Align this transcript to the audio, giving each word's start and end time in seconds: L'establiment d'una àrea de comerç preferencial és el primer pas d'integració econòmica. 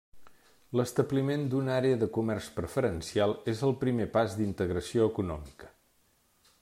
L'establiment 0.79 1.43
d'una 1.51 1.75
àrea 1.81 1.99
de 2.03 2.07
comerç 2.15 2.47
preferencial 2.55 3.35
és 3.53 3.61
el 3.69 3.77
primer 3.85 4.09
pas 4.17 4.35
d'integració 4.41 5.07
econòmica. 5.13 5.71